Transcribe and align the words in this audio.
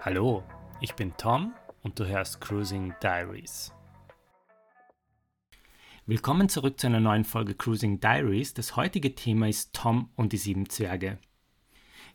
Hallo, 0.00 0.44
ich 0.80 0.94
bin 0.94 1.12
Tom 1.16 1.52
und 1.82 1.98
du 1.98 2.06
hörst 2.06 2.40
Cruising 2.40 2.94
Diaries. 3.02 3.72
Willkommen 6.06 6.48
zurück 6.48 6.78
zu 6.78 6.86
einer 6.86 7.00
neuen 7.00 7.24
Folge 7.24 7.56
Cruising 7.56 7.98
Diaries. 7.98 8.54
Das 8.54 8.76
heutige 8.76 9.16
Thema 9.16 9.48
ist 9.48 9.72
Tom 9.72 10.10
und 10.14 10.32
die 10.32 10.36
sieben 10.36 10.70
Zwerge. 10.70 11.18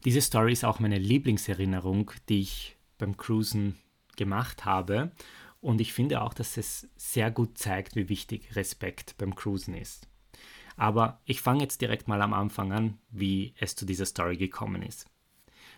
Diese 0.06 0.22
Story 0.22 0.54
ist 0.54 0.64
auch 0.64 0.80
meine 0.80 0.98
Lieblingserinnerung, 0.98 2.12
die 2.30 2.40
ich 2.40 2.78
beim 2.98 3.18
Cruisen 3.18 3.78
gemacht 4.16 4.64
habe. 4.64 5.12
Und 5.60 5.82
ich 5.82 5.92
finde 5.92 6.22
auch, 6.22 6.34
dass 6.34 6.56
es 6.56 6.88
sehr 6.96 7.32
gut 7.32 7.58
zeigt, 7.58 7.98
wie 7.98 8.08
wichtig 8.08 8.56
Respekt 8.56 9.18
beim 9.18 9.36
Cruisen 9.36 9.74
ist. 9.74 10.08
Aber 10.78 11.20
ich 11.26 11.42
fange 11.42 11.64
jetzt 11.64 11.82
direkt 11.82 12.08
mal 12.08 12.22
am 12.22 12.34
Anfang 12.34 12.72
an, 12.72 12.98
wie 13.10 13.54
es 13.60 13.76
zu 13.76 13.86
dieser 13.86 14.06
Story 14.06 14.38
gekommen 14.38 14.84
ist. 14.84 15.10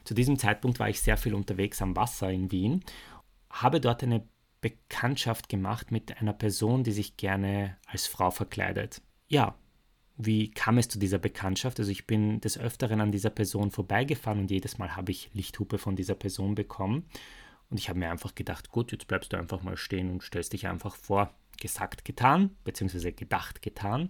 Zu 0.05 0.13
diesem 0.13 0.39
Zeitpunkt 0.39 0.79
war 0.79 0.87
ich 0.87 1.01
sehr 1.01 1.17
viel 1.17 1.33
unterwegs 1.33 1.81
am 1.81 1.95
Wasser 1.95 2.31
in 2.31 2.51
Wien, 2.51 2.83
habe 3.49 3.81
dort 3.81 4.03
eine 4.03 4.25
Bekanntschaft 4.61 5.49
gemacht 5.49 5.91
mit 5.91 6.19
einer 6.21 6.33
Person, 6.33 6.83
die 6.83 6.91
sich 6.91 7.17
gerne 7.17 7.77
als 7.87 8.07
Frau 8.07 8.31
verkleidet. 8.31 9.01
Ja, 9.27 9.55
wie 10.17 10.51
kam 10.51 10.77
es 10.77 10.87
zu 10.87 10.97
dieser 10.97 11.17
Bekanntschaft? 11.17 11.79
Also 11.79 11.91
ich 11.91 12.07
bin 12.07 12.39
des 12.39 12.57
Öfteren 12.57 13.01
an 13.01 13.11
dieser 13.11 13.29
Person 13.29 13.71
vorbeigefahren 13.71 14.39
und 14.39 14.51
jedes 14.51 14.77
Mal 14.77 14.95
habe 14.95 15.11
ich 15.11 15.29
Lichthupe 15.33 15.77
von 15.77 15.95
dieser 15.95 16.15
Person 16.15 16.55
bekommen. 16.55 17.05
Und 17.69 17.79
ich 17.79 17.89
habe 17.89 17.99
mir 17.99 18.11
einfach 18.11 18.35
gedacht, 18.35 18.69
gut, 18.69 18.91
jetzt 18.91 19.07
bleibst 19.07 19.33
du 19.33 19.37
einfach 19.37 19.63
mal 19.63 19.75
stehen 19.75 20.11
und 20.11 20.23
stellst 20.23 20.53
dich 20.53 20.67
einfach 20.67 20.95
vor. 20.95 21.33
Gesagt, 21.59 22.05
getan, 22.05 22.55
beziehungsweise 22.63 23.11
gedacht, 23.11 23.61
getan. 23.61 24.09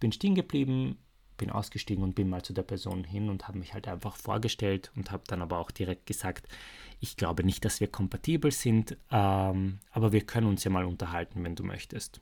Bin 0.00 0.12
stehen 0.12 0.34
geblieben, 0.34 0.98
bin 1.36 1.50
ausgestiegen 1.50 2.02
und 2.02 2.14
bin 2.14 2.28
mal 2.28 2.42
zu 2.42 2.52
der 2.52 2.62
Person 2.62 3.04
hin 3.04 3.28
und 3.28 3.48
habe 3.48 3.58
mich 3.58 3.74
halt 3.74 3.88
einfach 3.88 4.16
vorgestellt 4.16 4.90
und 4.96 5.10
habe 5.10 5.24
dann 5.26 5.42
aber 5.42 5.58
auch 5.58 5.70
direkt 5.70 6.06
gesagt, 6.06 6.48
ich 7.00 7.16
glaube 7.16 7.44
nicht, 7.44 7.64
dass 7.64 7.80
wir 7.80 7.88
kompatibel 7.88 8.50
sind, 8.50 8.96
ähm, 9.10 9.78
aber 9.90 10.12
wir 10.12 10.22
können 10.22 10.46
uns 10.46 10.64
ja 10.64 10.70
mal 10.70 10.84
unterhalten, 10.84 11.44
wenn 11.44 11.54
du 11.54 11.64
möchtest. 11.64 12.20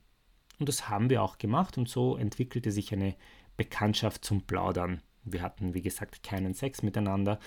Und 0.58 0.68
das 0.68 0.88
haben 0.88 1.10
wir 1.10 1.22
auch 1.22 1.38
gemacht 1.38 1.78
und 1.78 1.88
so 1.88 2.16
entwickelte 2.16 2.70
sich 2.70 2.92
eine 2.92 3.14
Bekanntschaft 3.56 4.24
zum 4.24 4.42
Plaudern. 4.42 5.00
Wir 5.24 5.42
hatten, 5.42 5.74
wie 5.74 5.82
gesagt, 5.82 6.22
keinen 6.22 6.54
Sex 6.54 6.82
miteinander, 6.82 7.38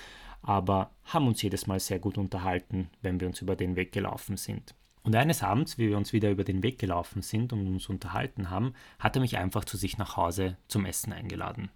aber 0.41 0.91
haben 1.03 1.27
uns 1.27 1.41
jedes 1.41 1.67
Mal 1.67 1.79
sehr 1.79 1.99
gut 1.99 2.17
unterhalten, 2.17 2.89
wenn 3.01 3.19
wir 3.19 3.27
uns 3.27 3.41
über 3.41 3.55
den 3.55 3.75
Weg 3.75 3.91
gelaufen 3.91 4.37
sind. 4.37 4.73
Und 5.03 5.15
eines 5.15 5.43
Abends, 5.43 5.77
wie 5.77 5.89
wir 5.89 5.97
uns 5.97 6.13
wieder 6.13 6.29
über 6.29 6.43
den 6.43 6.63
Weg 6.63 6.79
gelaufen 6.79 7.21
sind 7.21 7.53
und 7.53 7.65
uns 7.67 7.87
unterhalten 7.87 8.49
haben, 8.49 8.73
hat 8.99 9.15
er 9.15 9.21
mich 9.21 9.37
einfach 9.37 9.63
zu 9.63 9.77
sich 9.77 9.97
nach 9.97 10.17
Hause 10.17 10.57
zum 10.67 10.85
Essen 10.85 11.13
eingeladen. 11.13 11.69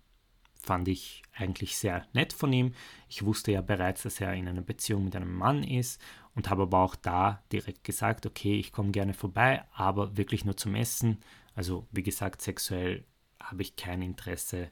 Fand 0.56 0.88
ich 0.88 1.24
eigentlich 1.34 1.78
sehr 1.78 2.06
nett 2.14 2.34
von 2.34 2.54
ihm. 2.54 2.74
Ich 3.10 3.26
wusste 3.26 3.52
ja 3.52 3.62
bereits, 3.62 4.04
dass 4.04 4.22
er 4.22 4.34
in 4.34 4.48
einer 4.48 4.62
Beziehung 4.62 5.06
mit 5.06 5.16
einem 5.16 5.34
Mann 5.34 5.64
ist 5.64 6.00
und 6.36 6.50
habe 6.50 6.64
aber 6.64 6.80
auch 6.80 6.96
da 6.96 7.42
direkt 7.52 7.84
gesagt, 7.84 8.26
okay, 8.26 8.60
ich 8.60 8.72
komme 8.72 8.92
gerne 8.92 9.14
vorbei, 9.14 9.64
aber 9.74 10.18
wirklich 10.18 10.46
nur 10.46 10.58
zum 10.58 10.76
Essen. 10.76 11.20
Also 11.56 11.88
wie 11.92 12.04
gesagt, 12.04 12.42
sexuell 12.42 13.06
habe 13.42 13.64
ich 13.64 13.76
kein 13.76 14.02
Interesse, 14.02 14.70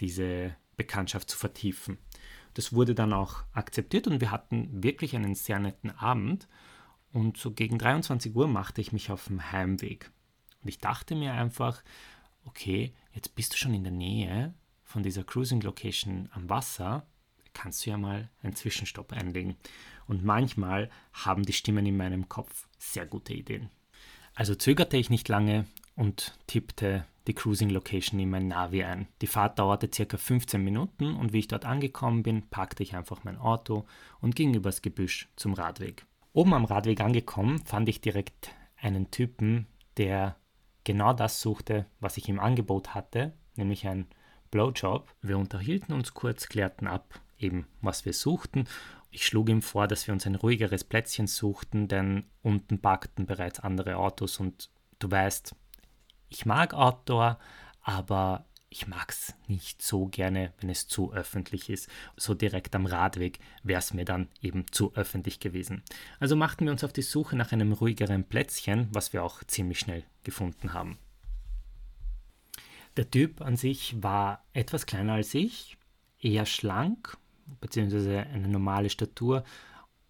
diese 0.00 0.54
Bekanntschaft 0.76 1.30
zu 1.30 1.36
vertiefen. 1.36 1.98
Das 2.54 2.72
wurde 2.72 2.94
dann 2.94 3.12
auch 3.12 3.44
akzeptiert 3.52 4.06
und 4.06 4.20
wir 4.20 4.30
hatten 4.30 4.82
wirklich 4.82 5.16
einen 5.16 5.34
sehr 5.34 5.58
netten 5.58 5.90
Abend. 5.90 6.48
Und 7.14 7.36
so 7.36 7.52
gegen 7.52 7.78
23 7.78 8.34
Uhr 8.34 8.48
machte 8.48 8.80
ich 8.80 8.92
mich 8.92 9.12
auf 9.12 9.26
dem 9.26 9.52
Heimweg. 9.52 10.10
Und 10.60 10.68
ich 10.68 10.78
dachte 10.78 11.14
mir 11.14 11.32
einfach, 11.32 11.84
okay, 12.44 12.92
jetzt 13.12 13.36
bist 13.36 13.52
du 13.52 13.56
schon 13.56 13.72
in 13.72 13.84
der 13.84 13.92
Nähe 13.92 14.52
von 14.82 15.04
dieser 15.04 15.22
Cruising 15.22 15.60
Location 15.60 16.28
am 16.32 16.50
Wasser, 16.50 17.06
kannst 17.52 17.86
du 17.86 17.90
ja 17.90 17.98
mal 17.98 18.30
einen 18.42 18.56
Zwischenstopp 18.56 19.12
einlegen. 19.12 19.54
Und 20.08 20.24
manchmal 20.24 20.90
haben 21.12 21.44
die 21.44 21.52
Stimmen 21.52 21.86
in 21.86 21.96
meinem 21.96 22.28
Kopf 22.28 22.66
sehr 22.78 23.06
gute 23.06 23.32
Ideen. 23.32 23.70
Also 24.34 24.56
zögerte 24.56 24.96
ich 24.96 25.08
nicht 25.08 25.28
lange 25.28 25.66
und 25.94 26.36
tippte 26.48 27.06
die 27.28 27.34
Cruising 27.34 27.70
Location 27.70 28.18
in 28.18 28.28
mein 28.28 28.48
Navi 28.48 28.82
ein. 28.82 29.06
Die 29.22 29.28
Fahrt 29.28 29.60
dauerte 29.60 29.88
circa 29.94 30.16
15 30.16 30.62
Minuten 30.62 31.14
und 31.14 31.32
wie 31.32 31.38
ich 31.38 31.48
dort 31.48 31.64
angekommen 31.64 32.24
bin, 32.24 32.42
packte 32.50 32.82
ich 32.82 32.96
einfach 32.96 33.22
mein 33.22 33.38
Auto 33.38 33.86
und 34.20 34.34
ging 34.34 34.52
übers 34.52 34.82
Gebüsch 34.82 35.28
zum 35.36 35.54
Radweg. 35.54 36.04
Oben 36.34 36.52
am 36.52 36.64
Radweg 36.64 37.00
angekommen, 37.00 37.64
fand 37.64 37.88
ich 37.88 38.00
direkt 38.00 38.50
einen 38.76 39.12
Typen, 39.12 39.68
der 39.96 40.34
genau 40.82 41.12
das 41.12 41.40
suchte, 41.40 41.86
was 42.00 42.16
ich 42.16 42.28
im 42.28 42.40
Angebot 42.40 42.92
hatte, 42.92 43.32
nämlich 43.54 43.86
ein 43.86 44.08
Blowjob. 44.50 45.14
Wir 45.22 45.38
unterhielten 45.38 45.94
uns 45.94 46.12
kurz, 46.12 46.48
klärten 46.48 46.88
ab, 46.88 47.20
eben 47.38 47.68
was 47.82 48.04
wir 48.04 48.12
suchten. 48.12 48.64
Ich 49.12 49.24
schlug 49.24 49.48
ihm 49.48 49.62
vor, 49.62 49.86
dass 49.86 50.08
wir 50.08 50.12
uns 50.12 50.26
ein 50.26 50.34
ruhigeres 50.34 50.82
Plätzchen 50.82 51.28
suchten, 51.28 51.86
denn 51.86 52.24
unten 52.42 52.80
parkten 52.80 53.26
bereits 53.26 53.60
andere 53.60 53.96
Autos 53.96 54.40
und 54.40 54.70
du 54.98 55.08
weißt, 55.08 55.54
ich 56.30 56.46
mag 56.46 56.74
Outdoor, 56.74 57.38
aber 57.80 58.44
ich 58.74 58.88
mag 58.88 59.08
es 59.12 59.34
nicht 59.46 59.82
so 59.82 60.06
gerne, 60.06 60.52
wenn 60.58 60.68
es 60.68 60.88
zu 60.88 61.12
öffentlich 61.12 61.70
ist. 61.70 61.88
So 62.16 62.34
direkt 62.34 62.74
am 62.74 62.86
Radweg 62.86 63.38
wäre 63.62 63.78
es 63.78 63.94
mir 63.94 64.04
dann 64.04 64.28
eben 64.42 64.66
zu 64.72 64.92
öffentlich 64.96 65.38
gewesen. 65.38 65.84
Also 66.18 66.34
machten 66.34 66.64
wir 66.64 66.72
uns 66.72 66.82
auf 66.82 66.92
die 66.92 67.02
Suche 67.02 67.36
nach 67.36 67.52
einem 67.52 67.72
ruhigeren 67.72 68.24
Plätzchen, 68.24 68.88
was 68.90 69.12
wir 69.12 69.22
auch 69.22 69.44
ziemlich 69.44 69.78
schnell 69.78 70.02
gefunden 70.24 70.72
haben. 70.72 70.98
Der 72.96 73.08
Typ 73.08 73.42
an 73.42 73.56
sich 73.56 74.02
war 74.02 74.44
etwas 74.52 74.86
kleiner 74.86 75.14
als 75.14 75.34
ich, 75.34 75.76
eher 76.18 76.44
schlank, 76.44 77.16
beziehungsweise 77.60 78.26
eine 78.26 78.48
normale 78.48 78.90
Statur 78.90 79.44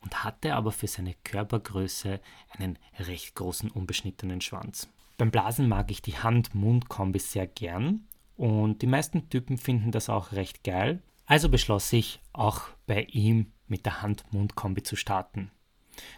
und 0.00 0.24
hatte 0.24 0.54
aber 0.54 0.72
für 0.72 0.86
seine 0.86 1.14
Körpergröße 1.22 2.18
einen 2.48 2.78
recht 2.98 3.34
großen 3.34 3.70
unbeschnittenen 3.70 4.40
Schwanz. 4.40 4.88
Beim 5.18 5.30
Blasen 5.30 5.68
mag 5.68 5.90
ich 5.90 6.00
die 6.00 6.16
Hand-Mund-Kombi 6.16 7.18
sehr 7.18 7.46
gern 7.46 8.06
und 8.36 8.82
die 8.82 8.86
meisten 8.86 9.28
Typen 9.28 9.58
finden 9.58 9.90
das 9.90 10.08
auch 10.08 10.32
recht 10.32 10.64
geil. 10.64 11.02
Also 11.26 11.48
beschloss 11.48 11.92
ich, 11.92 12.20
auch 12.32 12.62
bei 12.86 13.04
ihm 13.04 13.52
mit 13.66 13.86
der 13.86 14.02
Hand-Mund-Kombi 14.02 14.82
zu 14.82 14.96
starten. 14.96 15.50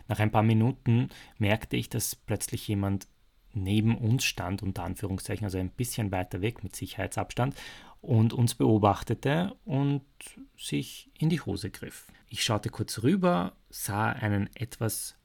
Nach 0.09 0.19
ein 0.19 0.31
paar 0.31 0.43
Minuten 0.43 1.11
merkte 1.39 1.77
ich, 1.77 1.89
dass 1.89 2.17
plötzlich 2.17 2.67
jemand 2.67 3.07
neben 3.53 3.97
uns 3.97 4.25
stand, 4.25 4.63
unter 4.63 4.85
Anführungszeichen, 4.85 5.45
also 5.45 5.59
ein 5.59 5.71
bisschen 5.71 6.13
weiter 6.13 6.43
weg 6.43 6.63
mit 6.63 6.77
Sicherheitsabstand, 6.77 7.55
und 8.01 8.33
uns 8.33 8.55
beobachtete 8.55 9.57
und 9.65 10.05
sich 10.57 11.11
in 11.19 11.29
die 11.29 11.41
Hose 11.41 11.71
griff. 11.71 12.07
Ich 12.29 12.45
schaute 12.45 12.69
kurz 12.71 13.03
rüber, 13.03 13.57
sah 13.71 14.11
einen 14.11 14.49
etwas 14.55 15.17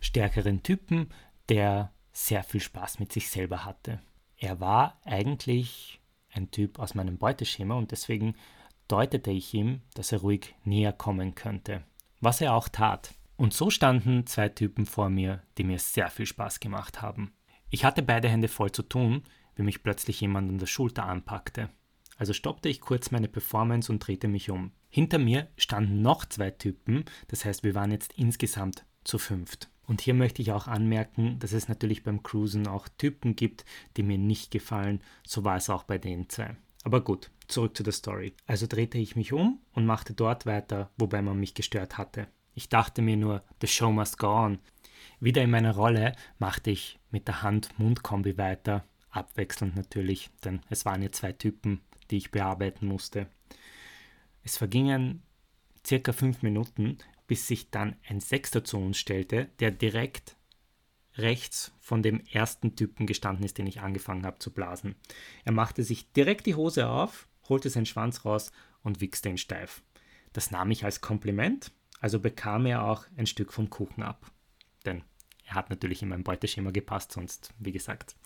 stärkeren 0.00 0.62
Typen, 0.62 1.10
der 1.48 1.92
sehr 2.12 2.42
viel 2.42 2.60
Spaß 2.60 3.00
mit 3.00 3.12
sich 3.12 3.28
selber 3.28 3.64
hatte. 3.64 4.00
Er 4.38 4.60
war 4.60 5.00
eigentlich 5.04 6.00
ein 6.36 6.50
Typ 6.50 6.78
aus 6.78 6.94
meinem 6.94 7.18
Beuteschema 7.18 7.74
und 7.74 7.90
deswegen 7.90 8.34
deutete 8.88 9.30
ich 9.30 9.52
ihm, 9.54 9.80
dass 9.94 10.12
er 10.12 10.20
ruhig 10.20 10.54
näher 10.64 10.92
kommen 10.92 11.34
könnte, 11.34 11.82
was 12.20 12.40
er 12.40 12.54
auch 12.54 12.68
tat. 12.68 13.14
Und 13.36 13.52
so 13.52 13.70
standen 13.70 14.26
zwei 14.26 14.48
Typen 14.48 14.86
vor 14.86 15.10
mir, 15.10 15.42
die 15.58 15.64
mir 15.64 15.78
sehr 15.78 16.08
viel 16.08 16.26
Spaß 16.26 16.60
gemacht 16.60 17.02
haben. 17.02 17.32
Ich 17.68 17.84
hatte 17.84 18.02
beide 18.02 18.28
Hände 18.28 18.48
voll 18.48 18.72
zu 18.72 18.82
tun, 18.82 19.22
wie 19.56 19.62
mich 19.62 19.82
plötzlich 19.82 20.20
jemand 20.20 20.50
an 20.50 20.58
der 20.58 20.66
Schulter 20.66 21.04
anpackte. 21.04 21.70
Also 22.16 22.32
stoppte 22.32 22.68
ich 22.68 22.80
kurz 22.80 23.10
meine 23.10 23.28
Performance 23.28 23.92
und 23.92 23.98
drehte 23.98 24.28
mich 24.28 24.50
um. 24.50 24.72
Hinter 24.88 25.18
mir 25.18 25.48
standen 25.58 26.00
noch 26.00 26.24
zwei 26.24 26.50
Typen, 26.50 27.04
das 27.28 27.44
heißt, 27.44 27.62
wir 27.62 27.74
waren 27.74 27.90
jetzt 27.90 28.14
insgesamt 28.14 28.86
zu 29.04 29.18
fünft. 29.18 29.68
Und 29.86 30.00
hier 30.00 30.14
möchte 30.14 30.42
ich 30.42 30.52
auch 30.52 30.66
anmerken, 30.66 31.38
dass 31.38 31.52
es 31.52 31.68
natürlich 31.68 32.02
beim 32.02 32.22
Cruisen 32.22 32.66
auch 32.66 32.88
Typen 32.88 33.36
gibt, 33.36 33.64
die 33.96 34.02
mir 34.02 34.18
nicht 34.18 34.50
gefallen. 34.50 35.00
So 35.26 35.44
war 35.44 35.56
es 35.56 35.70
auch 35.70 35.84
bei 35.84 35.98
den 35.98 36.28
zwei. 36.28 36.56
Aber 36.82 37.00
gut, 37.02 37.30
zurück 37.48 37.76
zu 37.76 37.82
der 37.82 37.92
Story. 37.92 38.34
Also 38.46 38.66
drehte 38.66 38.98
ich 38.98 39.16
mich 39.16 39.32
um 39.32 39.60
und 39.72 39.86
machte 39.86 40.12
dort 40.12 40.46
weiter, 40.46 40.90
wobei 40.96 41.22
man 41.22 41.38
mich 41.38 41.54
gestört 41.54 41.98
hatte. 41.98 42.28
Ich 42.54 42.68
dachte 42.68 43.02
mir 43.02 43.16
nur, 43.16 43.42
the 43.60 43.66
show 43.66 43.92
must 43.92 44.18
go 44.18 44.28
on. 44.28 44.58
Wieder 45.20 45.42
in 45.42 45.50
meiner 45.50 45.74
Rolle 45.74 46.14
machte 46.38 46.70
ich 46.70 46.98
mit 47.10 47.28
der 47.28 47.42
Hand-Mund-Kombi 47.42 48.38
weiter, 48.38 48.84
abwechselnd 49.10 49.76
natürlich, 49.76 50.30
denn 50.44 50.60
es 50.68 50.84
waren 50.84 51.02
ja 51.02 51.10
zwei 51.12 51.32
Typen, 51.32 51.80
die 52.10 52.16
ich 52.16 52.30
bearbeiten 52.30 52.86
musste. 52.86 53.28
Es 54.42 54.56
vergingen 54.56 55.22
circa 55.86 56.12
fünf 56.12 56.42
Minuten, 56.42 56.98
bis 57.26 57.46
sich 57.46 57.70
dann 57.70 57.96
ein 58.08 58.20
Sechster 58.20 58.64
zu 58.64 58.78
uns 58.78 58.98
stellte, 58.98 59.48
der 59.60 59.70
direkt 59.70 60.36
rechts 61.18 61.72
von 61.80 62.02
dem 62.02 62.20
ersten 62.26 62.76
Typen 62.76 63.06
gestanden 63.06 63.44
ist, 63.44 63.58
den 63.58 63.66
ich 63.66 63.80
angefangen 63.80 64.26
habe 64.26 64.38
zu 64.38 64.52
blasen. 64.52 64.96
Er 65.44 65.52
machte 65.52 65.82
sich 65.82 66.12
direkt 66.12 66.46
die 66.46 66.54
Hose 66.54 66.88
auf, 66.88 67.28
holte 67.48 67.70
seinen 67.70 67.86
Schwanz 67.86 68.24
raus 68.24 68.52
und 68.82 69.00
wichste 69.00 69.28
ihn 69.28 69.38
steif. 69.38 69.82
Das 70.32 70.50
nahm 70.50 70.70
ich 70.70 70.84
als 70.84 71.00
Kompliment, 71.00 71.72
also 72.00 72.20
bekam 72.20 72.66
er 72.66 72.84
auch 72.84 73.06
ein 73.16 73.26
Stück 73.26 73.52
vom 73.52 73.70
Kuchen 73.70 74.02
ab. 74.02 74.30
Denn 74.84 75.02
er 75.46 75.54
hat 75.54 75.70
natürlich 75.70 76.02
in 76.02 76.08
mein 76.08 76.24
Beuteschema 76.24 76.70
gepasst, 76.70 77.12
sonst, 77.12 77.54
wie 77.58 77.72
gesagt, 77.72 78.16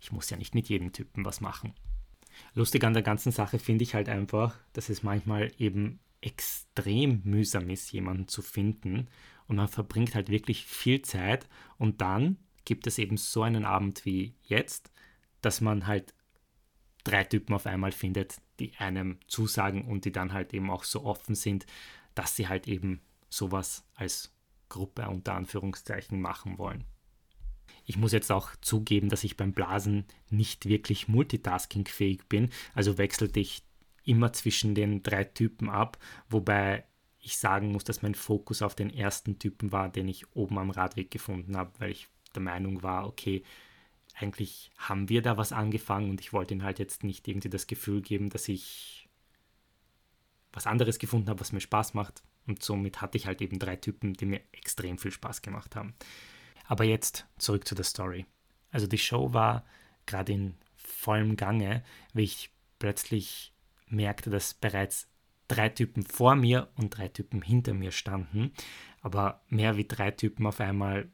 ich 0.00 0.12
muss 0.12 0.30
ja 0.30 0.36
nicht 0.36 0.54
mit 0.54 0.68
jedem 0.68 0.92
Typen 0.92 1.24
was 1.24 1.40
machen. 1.40 1.74
Lustig 2.54 2.84
an 2.84 2.94
der 2.94 3.02
ganzen 3.02 3.32
Sache 3.32 3.58
finde 3.58 3.82
ich 3.82 3.94
halt 3.94 4.08
einfach, 4.08 4.56
dass 4.72 4.88
es 4.88 5.02
manchmal 5.02 5.52
eben 5.58 6.00
extrem 6.20 7.22
mühsam 7.24 7.70
ist, 7.70 7.92
jemanden 7.92 8.28
zu 8.28 8.42
finden. 8.42 9.08
Und 9.46 9.56
man 9.56 9.68
verbringt 9.68 10.14
halt 10.14 10.28
wirklich 10.28 10.64
viel 10.66 11.02
Zeit. 11.02 11.48
Und 11.78 12.00
dann 12.00 12.36
gibt 12.64 12.86
es 12.86 12.98
eben 12.98 13.16
so 13.16 13.42
einen 13.42 13.64
Abend 13.64 14.04
wie 14.04 14.34
jetzt, 14.42 14.90
dass 15.40 15.60
man 15.60 15.86
halt 15.86 16.14
drei 17.04 17.24
Typen 17.24 17.54
auf 17.54 17.66
einmal 17.66 17.92
findet, 17.92 18.36
die 18.58 18.76
einem 18.76 19.18
zusagen 19.26 19.86
und 19.86 20.04
die 20.04 20.12
dann 20.12 20.32
halt 20.32 20.52
eben 20.52 20.70
auch 20.70 20.84
so 20.84 21.04
offen 21.04 21.34
sind, 21.34 21.66
dass 22.14 22.36
sie 22.36 22.48
halt 22.48 22.68
eben 22.68 23.00
sowas 23.30 23.84
als 23.94 24.34
Gruppe 24.68 25.08
unter 25.08 25.34
Anführungszeichen 25.34 26.20
machen 26.20 26.58
wollen. 26.58 26.84
Ich 27.86 27.96
muss 27.96 28.12
jetzt 28.12 28.30
auch 28.30 28.50
zugeben, 28.60 29.08
dass 29.08 29.24
ich 29.24 29.36
beim 29.36 29.52
Blasen 29.52 30.04
nicht 30.28 30.66
wirklich 30.66 31.08
multitaskingfähig 31.08 32.26
bin, 32.28 32.50
also 32.74 32.98
wechselte 32.98 33.40
ich 33.40 33.64
immer 34.10 34.32
zwischen 34.32 34.74
den 34.74 35.02
drei 35.04 35.22
Typen 35.22 35.70
ab, 35.70 35.98
wobei 36.28 36.84
ich 37.20 37.38
sagen 37.38 37.70
muss, 37.70 37.84
dass 37.84 38.02
mein 38.02 38.16
Fokus 38.16 38.60
auf 38.60 38.74
den 38.74 38.90
ersten 38.90 39.38
Typen 39.38 39.70
war, 39.70 39.88
den 39.88 40.08
ich 40.08 40.34
oben 40.34 40.58
am 40.58 40.70
Radweg 40.70 41.10
gefunden 41.10 41.56
habe, 41.56 41.70
weil 41.78 41.90
ich 41.90 42.08
der 42.34 42.42
Meinung 42.42 42.82
war, 42.82 43.06
okay, 43.06 43.44
eigentlich 44.16 44.72
haben 44.76 45.08
wir 45.08 45.22
da 45.22 45.36
was 45.36 45.52
angefangen 45.52 46.10
und 46.10 46.20
ich 46.20 46.32
wollte 46.32 46.54
ihm 46.54 46.64
halt 46.64 46.78
jetzt 46.80 47.04
nicht 47.04 47.28
irgendwie 47.28 47.48
das 47.48 47.68
Gefühl 47.68 48.02
geben, 48.02 48.30
dass 48.30 48.48
ich 48.48 49.08
was 50.52 50.66
anderes 50.66 50.98
gefunden 50.98 51.28
habe, 51.28 51.40
was 51.40 51.52
mir 51.52 51.60
Spaß 51.60 51.94
macht. 51.94 52.24
Und 52.46 52.64
somit 52.64 53.00
hatte 53.00 53.16
ich 53.16 53.26
halt 53.26 53.40
eben 53.40 53.60
drei 53.60 53.76
Typen, 53.76 54.14
die 54.14 54.26
mir 54.26 54.40
extrem 54.50 54.98
viel 54.98 55.12
Spaß 55.12 55.42
gemacht 55.42 55.76
haben. 55.76 55.94
Aber 56.66 56.82
jetzt 56.84 57.26
zurück 57.38 57.68
zu 57.68 57.76
der 57.76 57.84
Story. 57.84 58.26
Also 58.72 58.86
die 58.88 58.98
Show 58.98 59.32
war 59.32 59.64
gerade 60.06 60.32
in 60.32 60.54
vollem 60.74 61.36
Gange, 61.36 61.84
wie 62.12 62.24
ich 62.24 62.50
plötzlich 62.78 63.52
merkte, 63.90 64.30
dass 64.30 64.54
bereits 64.54 65.08
drei 65.48 65.68
Typen 65.68 66.04
vor 66.04 66.36
mir 66.36 66.68
und 66.76 66.96
drei 66.96 67.08
Typen 67.08 67.42
hinter 67.42 67.74
mir 67.74 67.92
standen. 67.92 68.52
Aber 69.02 69.42
mehr 69.48 69.76
wie 69.76 69.86
drei 69.86 70.10
Typen 70.10 70.46
auf 70.46 70.60
einmal 70.60 71.08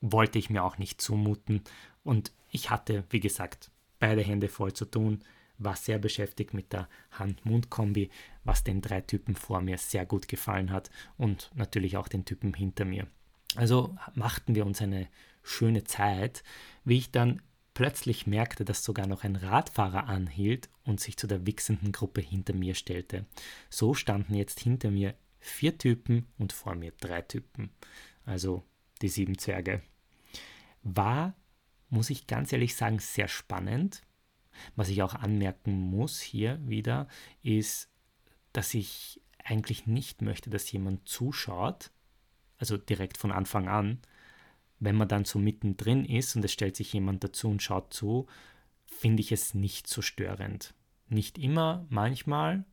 wollte 0.00 0.38
ich 0.38 0.50
mir 0.50 0.64
auch 0.64 0.78
nicht 0.78 1.00
zumuten. 1.00 1.62
Und 2.04 2.32
ich 2.50 2.70
hatte, 2.70 3.04
wie 3.10 3.20
gesagt, 3.20 3.70
beide 3.98 4.22
Hände 4.22 4.48
voll 4.48 4.72
zu 4.72 4.84
tun, 4.84 5.24
war 5.58 5.76
sehr 5.76 5.98
beschäftigt 5.98 6.54
mit 6.54 6.72
der 6.72 6.88
Hand-Mund-Kombi, 7.12 8.10
was 8.44 8.64
den 8.64 8.80
drei 8.80 9.00
Typen 9.00 9.36
vor 9.36 9.60
mir 9.60 9.78
sehr 9.78 10.06
gut 10.06 10.28
gefallen 10.28 10.70
hat 10.70 10.90
und 11.16 11.50
natürlich 11.54 11.96
auch 11.96 12.08
den 12.08 12.24
Typen 12.24 12.54
hinter 12.54 12.84
mir. 12.84 13.06
Also 13.54 13.96
machten 14.14 14.54
wir 14.54 14.66
uns 14.66 14.80
eine 14.80 15.08
schöne 15.42 15.84
Zeit, 15.84 16.42
wie 16.84 16.98
ich 16.98 17.10
dann 17.10 17.42
plötzlich 17.74 18.26
merkte, 18.26 18.64
dass 18.64 18.84
sogar 18.84 19.06
noch 19.06 19.24
ein 19.24 19.36
Radfahrer 19.36 20.06
anhielt 20.08 20.68
und 20.84 21.00
sich 21.00 21.16
zu 21.16 21.26
der 21.26 21.46
wichsenden 21.46 21.92
Gruppe 21.92 22.20
hinter 22.20 22.54
mir 22.54 22.74
stellte. 22.74 23.26
So 23.70 23.94
standen 23.94 24.34
jetzt 24.34 24.60
hinter 24.60 24.90
mir 24.90 25.14
vier 25.38 25.76
Typen 25.78 26.26
und 26.38 26.52
vor 26.52 26.74
mir 26.74 26.92
drei 27.00 27.22
Typen. 27.22 27.70
Also 28.24 28.64
die 29.00 29.08
sieben 29.08 29.38
Zwerge. 29.38 29.82
War, 30.82 31.34
muss 31.88 32.10
ich 32.10 32.26
ganz 32.26 32.52
ehrlich 32.52 32.76
sagen, 32.76 32.98
sehr 32.98 33.28
spannend. 33.28 34.02
Was 34.76 34.88
ich 34.88 35.02
auch 35.02 35.14
anmerken 35.14 35.72
muss 35.72 36.20
hier 36.20 36.60
wieder, 36.66 37.08
ist, 37.42 37.90
dass 38.52 38.74
ich 38.74 39.20
eigentlich 39.42 39.86
nicht 39.86 40.22
möchte, 40.22 40.50
dass 40.50 40.70
jemand 40.70 41.08
zuschaut, 41.08 41.90
also 42.58 42.76
direkt 42.76 43.16
von 43.16 43.32
Anfang 43.32 43.68
an, 43.68 44.00
wenn 44.82 44.96
man 44.96 45.06
dann 45.06 45.24
so 45.24 45.38
mittendrin 45.38 46.04
ist 46.04 46.34
und 46.34 46.44
es 46.44 46.52
stellt 46.52 46.74
sich 46.74 46.92
jemand 46.92 47.22
dazu 47.22 47.48
und 47.48 47.62
schaut 47.62 47.94
zu, 47.94 48.26
finde 48.84 49.20
ich 49.20 49.30
es 49.30 49.54
nicht 49.54 49.86
so 49.86 50.02
störend. 50.02 50.74
Nicht 51.08 51.38
immer, 51.38 51.86
manchmal. 51.88 52.64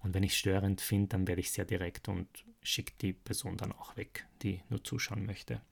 Und 0.00 0.12
wenn 0.12 0.22
ich 0.22 0.32
es 0.32 0.38
störend 0.38 0.82
finde, 0.82 1.08
dann 1.08 1.26
werde 1.26 1.40
ich 1.40 1.52
sehr 1.52 1.64
direkt 1.64 2.08
und 2.08 2.28
schicke 2.62 2.92
die 3.00 3.14
Person 3.14 3.56
dann 3.56 3.72
auch 3.72 3.96
weg, 3.96 4.26
die 4.42 4.60
nur 4.68 4.84
zuschauen 4.84 5.24
möchte. 5.24 5.62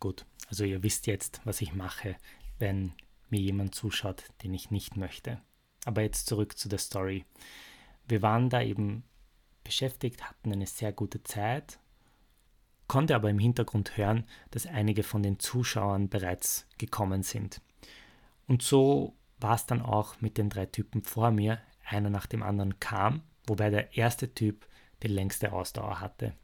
Gut, 0.00 0.24
also 0.48 0.64
ihr 0.64 0.82
wisst 0.82 1.06
jetzt, 1.06 1.42
was 1.44 1.60
ich 1.60 1.74
mache, 1.74 2.16
wenn 2.58 2.94
mir 3.28 3.40
jemand 3.40 3.74
zuschaut, 3.74 4.24
den 4.42 4.54
ich 4.54 4.70
nicht 4.70 4.96
möchte. 4.96 5.38
Aber 5.84 6.00
jetzt 6.00 6.28
zurück 6.28 6.56
zu 6.56 6.70
der 6.70 6.78
Story. 6.78 7.26
Wir 8.08 8.22
waren 8.22 8.48
da 8.48 8.62
eben 8.62 9.04
beschäftigt, 9.64 10.22
hatten 10.22 10.50
eine 10.50 10.66
sehr 10.66 10.94
gute 10.94 11.22
Zeit 11.24 11.78
konnte 12.88 13.14
aber 13.14 13.30
im 13.30 13.38
Hintergrund 13.38 13.96
hören, 13.96 14.24
dass 14.50 14.66
einige 14.66 15.02
von 15.02 15.22
den 15.22 15.38
Zuschauern 15.38 16.08
bereits 16.08 16.66
gekommen 16.78 17.22
sind. 17.22 17.60
Und 18.46 18.62
so 18.62 19.16
war 19.38 19.54
es 19.54 19.66
dann 19.66 19.82
auch 19.82 20.20
mit 20.20 20.38
den 20.38 20.50
drei 20.50 20.66
Typen 20.66 21.02
vor 21.02 21.30
mir, 21.30 21.60
einer 21.84 22.10
nach 22.10 22.26
dem 22.26 22.42
anderen 22.42 22.80
kam, 22.80 23.22
wobei 23.46 23.70
der 23.70 23.96
erste 23.96 24.32
Typ 24.34 24.66
die 25.02 25.08
längste 25.08 25.52
Ausdauer 25.52 26.00
hatte. 26.00 26.34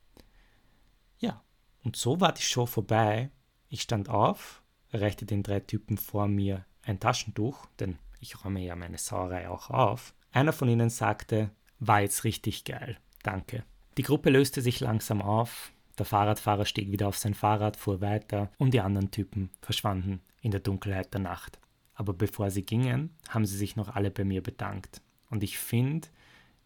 Ja, 1.19 1.43
und 1.83 1.97
so 1.97 2.21
war 2.21 2.33
die 2.33 2.43
Show 2.43 2.67
vorbei. 2.67 3.31
Ich 3.69 3.83
stand 3.83 4.09
auf, 4.09 4.63
reichte 4.93 5.27
den 5.27 5.43
drei 5.43 5.61
Typen 5.61 5.97
vor 5.97 6.29
mir 6.29 6.65
ein 6.83 7.01
Taschentuch, 7.01 7.67
denn 7.79 7.99
ich 8.21 8.45
räume 8.45 8.61
ja 8.61 8.77
meine 8.77 8.99
Sauerei 8.99 9.49
auch 9.49 9.71
auf. 9.71 10.15
Einer 10.33 10.53
von 10.53 10.69
ihnen 10.69 10.91
sagte, 10.91 11.51
war 11.79 12.01
jetzt 12.01 12.25
richtig 12.25 12.65
geil, 12.65 12.99
danke. 13.23 13.65
Die 13.97 14.03
Gruppe 14.03 14.31
löste 14.31 14.63
sich 14.63 14.81
langsam 14.81 15.21
auf, 15.21 15.73
der 15.99 16.07
Fahrradfahrer 16.07 16.65
stieg 16.65 16.91
wieder 16.91 17.09
auf 17.09 17.19
sein 17.19 17.35
Fahrrad, 17.35 17.77
fuhr 17.77 18.01
weiter 18.01 18.51
und 18.59 18.73
die 18.75 18.81
anderen 18.81 19.11
Typen 19.11 19.51
verschwanden 19.61 20.23
in 20.41 20.51
der 20.51 20.61
Dunkelheit 20.61 21.13
der 21.13 21.21
Nacht. 21.21 21.59
Aber 21.95 22.15
bevor 22.15 22.51
sie 22.51 22.63
gingen, 22.63 23.11
haben 23.29 23.47
sie 23.47 23.57
sich 23.57 23.77
noch 23.77 23.89
alle 23.89 24.11
bei 24.11 24.25
mir 24.25 24.43
bedankt. 24.43 25.03
Und 25.31 25.43
ich 25.43 25.59
finde, 25.59 26.09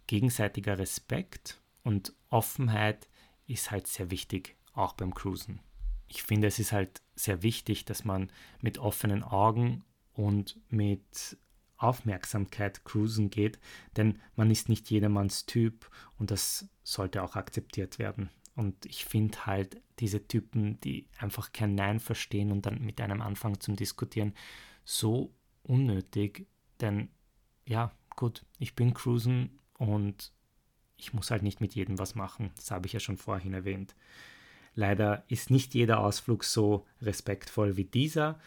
gegenseitiger 0.06 0.78
Respekt 0.78 1.60
und 1.82 2.14
Offenheit 2.30 3.08
ist 3.46 3.70
halt 3.70 3.86
sehr 3.86 4.10
wichtig, 4.10 4.56
auch 4.72 4.92
beim 4.92 5.14
Cruisen. 5.14 5.60
Ich 6.08 6.22
finde, 6.22 6.46
es 6.46 6.58
ist 6.58 6.72
halt 6.72 7.02
sehr 7.14 7.42
wichtig, 7.42 7.84
dass 7.84 8.04
man 8.04 8.30
mit 8.60 8.78
offenen 8.78 9.22
Augen 9.22 9.84
und 10.12 10.58
mit 10.68 11.36
Aufmerksamkeit 11.76 12.84
cruisen 12.84 13.30
geht, 13.30 13.58
denn 13.96 14.20
man 14.34 14.50
ist 14.50 14.68
nicht 14.68 14.90
jedermanns 14.90 15.46
Typ 15.46 15.90
und 16.18 16.30
das 16.30 16.68
sollte 16.82 17.22
auch 17.22 17.36
akzeptiert 17.36 17.98
werden. 17.98 18.30
Und 18.56 18.86
ich 18.86 19.04
finde 19.04 19.44
halt 19.44 19.80
diese 19.98 20.26
Typen, 20.26 20.80
die 20.80 21.06
einfach 21.18 21.52
kein 21.52 21.74
Nein 21.74 22.00
verstehen 22.00 22.50
und 22.50 22.64
dann 22.64 22.82
mit 22.82 23.00
einem 23.00 23.20
anfangen 23.20 23.60
zum 23.60 23.76
Diskutieren, 23.76 24.34
so 24.84 25.34
unnötig. 25.62 26.46
Denn 26.80 27.10
ja, 27.66 27.92
gut, 28.16 28.44
ich 28.58 28.74
bin 28.74 28.94
cruisen 28.94 29.58
und 29.78 30.32
ich 30.96 31.12
muss 31.12 31.30
halt 31.30 31.42
nicht 31.42 31.60
mit 31.60 31.74
jedem 31.74 31.98
was 31.98 32.14
machen. 32.14 32.50
Das 32.56 32.70
habe 32.70 32.86
ich 32.86 32.94
ja 32.94 33.00
schon 33.00 33.18
vorhin 33.18 33.52
erwähnt. 33.52 33.94
Leider 34.74 35.24
ist 35.28 35.50
nicht 35.50 35.74
jeder 35.74 36.00
Ausflug 36.00 36.42
so 36.42 36.86
respektvoll 37.02 37.76
wie 37.76 37.84
dieser. 37.84 38.40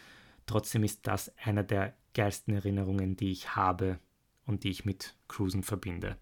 Trotzdem 0.48 0.84
ist 0.84 1.06
das 1.06 1.32
einer 1.38 1.64
der 1.64 1.96
geilsten 2.16 2.56
Erinnerungen, 2.56 3.16
die 3.16 3.32
ich 3.32 3.56
habe 3.56 4.00
und 4.46 4.64
die 4.64 4.70
ich 4.70 4.86
mit 4.86 5.16
Cruisen 5.28 5.62
verbinde. 5.62 6.18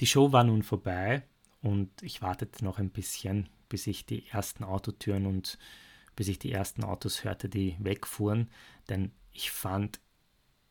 Die 0.00 0.06
Show 0.06 0.32
war 0.32 0.44
nun 0.44 0.62
vorbei 0.62 1.22
und 1.62 1.90
ich 2.02 2.22
wartete 2.22 2.64
noch 2.64 2.78
ein 2.78 2.90
bisschen, 2.90 3.48
bis 3.68 3.86
ich 3.86 4.06
die 4.06 4.26
ersten 4.28 4.64
Autotüren 4.64 5.26
und 5.26 5.58
bis 6.16 6.28
ich 6.28 6.38
die 6.38 6.52
ersten 6.52 6.84
Autos 6.84 7.24
hörte, 7.24 7.48
die 7.48 7.76
wegfuhren, 7.78 8.50
denn 8.88 9.12
ich 9.32 9.50
fand, 9.50 10.00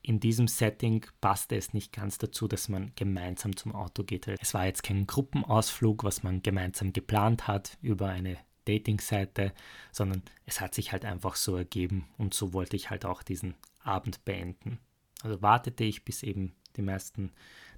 in 0.01 0.19
diesem 0.19 0.48
Setting 0.48 1.05
passte 1.22 1.55
es 1.55 1.74
nicht 1.74 1.91
ganz 1.91 2.17
dazu, 2.17 2.48
dass 2.48 2.69
man 2.69 2.93
gemeinsam 2.96 3.55
zum 3.55 3.75
Auto 3.75 4.03
geht. 4.03 4.27
Es 4.27 4.53
war 4.53 4.65
jetzt 4.65 4.84
kein 4.84 5.08
Gruppenausflug, 5.08 6.03
was 6.03 6.24
man 6.24 6.41
gemeinsam 6.41 6.93
geplant 6.93 7.48
hat 7.48 7.77
über 7.81 8.08
eine 8.08 8.38
Dating-Seite, 8.65 9.53
sondern 9.91 10.24
es 10.46 10.62
hat 10.62 10.74
sich 10.74 10.91
halt 10.91 11.03
einfach 11.03 11.36
so 11.36 11.55
ergeben 11.55 12.08
und 12.17 12.34
so 12.34 12.53
wollte 12.53 12.75
ich 12.75 12.89
halt 12.89 13.05
auch 13.05 13.24
diesen 13.24 13.55
Abend 13.79 14.24
beenden. 14.25 14.79
Also 15.22 15.41
wartete 15.41 15.84
ich, 15.84 16.05
bis 16.05 16.24
eben 16.24 16.53
die 16.77 16.81
meisten 16.81 17.31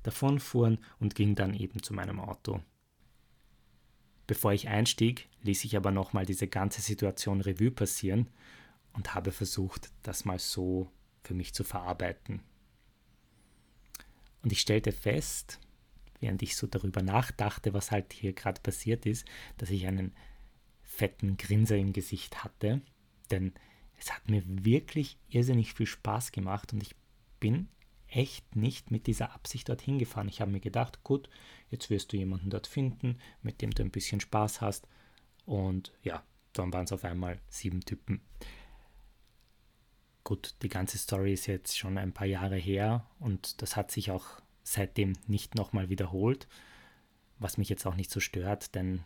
davonfuhren 0.03 0.79
und 0.99 1.15
ging 1.15 1.35
dann 1.35 1.53
eben 1.53 1.81
zu 1.81 1.93
meinem 1.93 2.19
Auto. 2.19 2.61
Bevor 4.31 4.53
ich 4.53 4.69
einstieg, 4.69 5.27
ließ 5.43 5.65
ich 5.65 5.75
aber 5.75 5.91
nochmal 5.91 6.25
diese 6.25 6.47
ganze 6.47 6.79
Situation 6.79 7.41
Revue 7.41 7.69
passieren 7.69 8.27
und 8.93 9.13
habe 9.13 9.33
versucht, 9.33 9.91
das 10.03 10.23
mal 10.23 10.39
so 10.39 10.89
für 11.21 11.33
mich 11.33 11.53
zu 11.53 11.65
verarbeiten. 11.65 12.39
Und 14.41 14.53
ich 14.53 14.61
stellte 14.61 14.93
fest, 14.93 15.59
während 16.21 16.41
ich 16.43 16.55
so 16.55 16.65
darüber 16.65 17.01
nachdachte, 17.01 17.73
was 17.73 17.91
halt 17.91 18.13
hier 18.13 18.31
gerade 18.31 18.61
passiert 18.61 19.05
ist, 19.05 19.27
dass 19.57 19.69
ich 19.69 19.85
einen 19.85 20.13
fetten 20.81 21.35
Grinser 21.35 21.75
im 21.75 21.91
Gesicht 21.91 22.41
hatte, 22.41 22.79
denn 23.31 23.51
es 23.99 24.13
hat 24.13 24.29
mir 24.29 24.43
wirklich 24.45 25.17
irrsinnig 25.27 25.73
viel 25.73 25.87
Spaß 25.87 26.31
gemacht 26.31 26.71
und 26.71 26.81
ich 26.81 26.95
bin 27.41 27.67
echt 28.11 28.55
nicht 28.55 28.91
mit 28.91 29.07
dieser 29.07 29.33
Absicht 29.33 29.69
dorthin 29.69 29.97
gefahren. 29.97 30.27
Ich 30.27 30.41
habe 30.41 30.51
mir 30.51 30.59
gedacht, 30.59 31.03
gut, 31.03 31.29
jetzt 31.69 31.89
wirst 31.89 32.11
du 32.11 32.17
jemanden 32.17 32.49
dort 32.49 32.67
finden, 32.67 33.17
mit 33.41 33.61
dem 33.61 33.71
du 33.71 33.83
ein 33.83 33.91
bisschen 33.91 34.19
Spaß 34.19 34.61
hast. 34.61 34.87
Und 35.45 35.93
ja, 36.03 36.23
dann 36.53 36.71
waren 36.73 36.83
es 36.83 36.91
auf 36.91 37.05
einmal 37.05 37.39
sieben 37.47 37.81
Typen. 37.81 38.21
Gut, 40.23 40.55
die 40.61 40.69
ganze 40.69 40.97
Story 40.97 41.33
ist 41.33 41.47
jetzt 41.47 41.77
schon 41.77 41.97
ein 41.97 42.13
paar 42.13 42.27
Jahre 42.27 42.57
her 42.57 43.07
und 43.19 43.61
das 43.61 43.75
hat 43.75 43.91
sich 43.91 44.11
auch 44.11 44.41
seitdem 44.61 45.13
nicht 45.25 45.55
nochmal 45.55 45.89
wiederholt, 45.89 46.47
was 47.39 47.57
mich 47.57 47.69
jetzt 47.69 47.87
auch 47.87 47.95
nicht 47.95 48.11
so 48.11 48.19
stört, 48.19 48.75
denn 48.75 49.03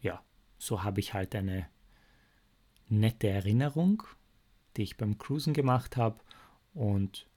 ja, 0.00 0.22
so 0.58 0.82
habe 0.82 1.00
ich 1.00 1.14
halt 1.14 1.34
eine 1.36 1.68
nette 2.88 3.28
Erinnerung, 3.28 4.02
die 4.76 4.82
ich 4.82 4.96
beim 4.96 5.18
Cruisen 5.18 5.54
gemacht 5.54 5.96
habe 5.96 6.18
und 6.74 7.28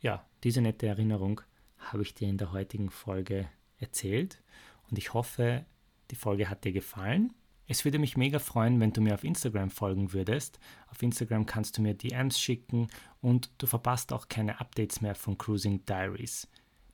ja, 0.00 0.24
diese 0.44 0.60
nette 0.60 0.86
Erinnerung 0.86 1.40
habe 1.78 2.02
ich 2.02 2.14
dir 2.14 2.28
in 2.28 2.38
der 2.38 2.52
heutigen 2.52 2.90
Folge 2.90 3.48
erzählt 3.78 4.42
und 4.90 4.98
ich 4.98 5.14
hoffe, 5.14 5.64
die 6.10 6.16
Folge 6.16 6.48
hat 6.48 6.64
dir 6.64 6.72
gefallen. 6.72 7.32
Es 7.66 7.84
würde 7.86 7.98
mich 7.98 8.18
mega 8.18 8.38
freuen, 8.38 8.78
wenn 8.78 8.92
du 8.92 9.00
mir 9.00 9.14
auf 9.14 9.24
Instagram 9.24 9.70
folgen 9.70 10.12
würdest. 10.12 10.60
Auf 10.88 11.02
Instagram 11.02 11.46
kannst 11.46 11.78
du 11.78 11.82
mir 11.82 11.94
DMs 11.94 12.38
schicken 12.38 12.88
und 13.22 13.50
du 13.56 13.66
verpasst 13.66 14.12
auch 14.12 14.28
keine 14.28 14.60
Updates 14.60 15.00
mehr 15.00 15.14
von 15.14 15.38
Cruising 15.38 15.84
Diaries. 15.86 16.46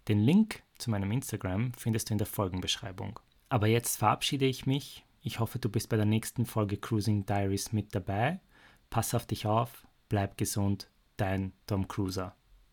Den 0.07 0.21
Link 0.21 0.63
zu 0.79 0.91
meinem 0.91 1.11
Instagram 1.11 1.73
findest 1.75 2.09
du 2.09 2.15
in 2.15 2.19
der 2.19 2.29
Folgenbeschreibung. 2.29 3.19
Aber 3.49 3.67
jetzt 3.67 3.97
verabschiede 3.97 4.47
ich 4.47 4.65
mich. 4.65 5.05
Ich 5.23 5.41
hoffe, 5.41 5.59
du 5.59 5.69
bist 5.69 5.89
bei 5.89 5.97
der 5.97 6.07
nächsten 6.07 6.47
Folge 6.47 6.77
Cruising 6.77 7.27
Diaries 7.27 7.73
mit 7.73 7.95
dabei. 7.97 8.41
Pass 8.91 9.13
auf 9.13 9.27
dich 9.27 9.47
auf, 9.47 9.87
bleib 10.09 10.39
gesund, 10.39 10.89
dein 11.17 11.53
Tom 11.67 11.89
Cruiser. 11.89 12.37